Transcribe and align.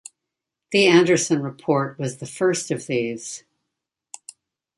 The 0.71 0.87
Anderson 0.87 1.43
Report 1.43 1.99
was 1.99 2.17
the 2.17 2.25
first 2.25 2.71
of 2.71 2.87
these. 2.87 3.43